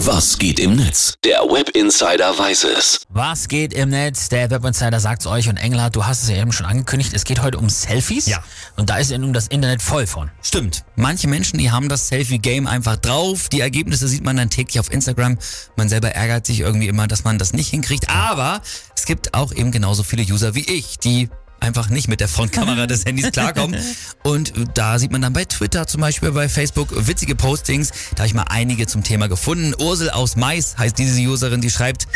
[0.00, 1.14] Was geht im Netz?
[1.24, 3.00] Der Web Insider weiß es.
[3.08, 4.28] Was geht im Netz?
[4.28, 7.24] Der Web Insider sagt's euch und Engler, du hast es ja eben schon angekündigt, es
[7.24, 8.26] geht heute um Selfies.
[8.26, 8.44] Ja.
[8.76, 10.30] Und da ist nun das Internet voll von.
[10.42, 10.84] Stimmt.
[10.96, 13.48] Manche Menschen, die haben das Selfie-Game einfach drauf.
[13.48, 15.38] Die Ergebnisse sieht man dann täglich auf Instagram.
[15.76, 18.10] Man selber ärgert sich irgendwie immer, dass man das nicht hinkriegt.
[18.10, 18.60] Aber
[18.94, 21.30] es gibt auch eben genauso viele User wie ich, die
[21.60, 23.80] einfach nicht mit der Frontkamera des Handys klarkommen.
[24.22, 27.90] Und da sieht man dann bei Twitter zum Beispiel, bei Facebook witzige Postings.
[28.14, 29.74] Da habe ich mal einige zum Thema gefunden.
[29.78, 32.06] Ursel aus Mais heißt diese Userin, die schreibt,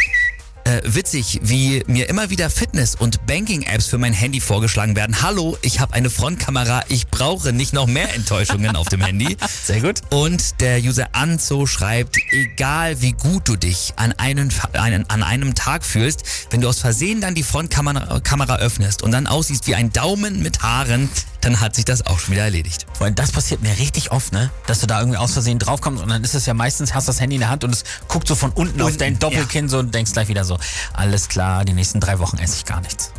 [0.65, 5.23] äh, witzig, wie mir immer wieder Fitness- und Banking-Apps für mein Handy vorgeschlagen werden.
[5.23, 9.37] Hallo, ich habe eine Frontkamera, ich brauche nicht noch mehr Enttäuschungen auf dem Handy.
[9.65, 10.01] Sehr gut.
[10.11, 15.85] Und der User Anzo schreibt, egal wie gut du dich an einem, an einem Tag
[15.85, 19.93] fühlst, wenn du aus Versehen dann die Frontkamera Kamera öffnest und dann aussiehst wie ein
[19.93, 21.09] Daumen mit Haaren,
[21.41, 22.87] dann hat sich das auch schon wieder erledigt.
[22.99, 24.51] Und das passiert mir richtig oft, ne?
[24.67, 27.21] Dass du da irgendwie aus Versehen draufkommst und dann ist es ja meistens, hast das
[27.21, 29.79] Handy in der Hand und es guckt so von unten, auf Unten, dein Doppelkinn so
[29.79, 30.59] und denkst gleich wieder so,
[30.93, 33.13] alles klar, die nächsten drei Wochen esse ich gar nichts.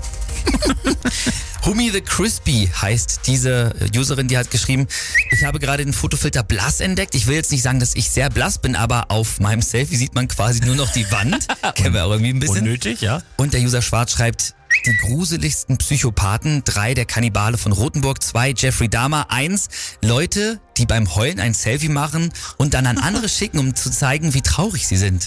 [1.65, 4.87] Humi the Crispy heißt diese Userin, die hat geschrieben,
[5.29, 7.13] ich habe gerade den Fotofilter blass entdeckt.
[7.13, 10.15] Ich will jetzt nicht sagen, dass ich sehr blass bin, aber auf meinem Selfie sieht
[10.15, 11.47] man quasi nur noch die Wand.
[11.75, 12.59] Kennen wir auch irgendwie ein bisschen.
[12.59, 13.21] Unnötig, ja?
[13.37, 18.89] Und der User Schwarz schreibt, die gruseligsten Psychopathen, drei der Kannibale von Rothenburg, zwei Jeffrey
[18.89, 19.69] Dahmer, eins
[20.01, 24.33] Leute, die beim Heulen ein Selfie machen und dann an andere schicken, um zu zeigen,
[24.33, 25.25] wie traurig sie sind.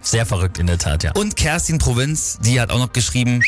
[0.00, 1.12] Sehr verrückt in der Tat, ja.
[1.12, 3.42] Und Kerstin Provinz, die hat auch noch geschrieben,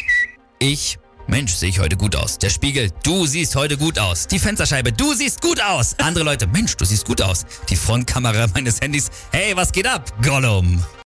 [0.59, 2.39] ich, Mensch, sehe ich heute gut aus.
[2.39, 4.27] Der Spiegel, du siehst heute gut aus.
[4.27, 5.95] Die Fensterscheibe, du siehst gut aus.
[5.99, 7.47] Andere Leute, Mensch, du siehst gut aus.
[7.69, 10.13] Die Frontkamera meines Handys, hey, was geht ab?
[10.23, 10.83] Gollum.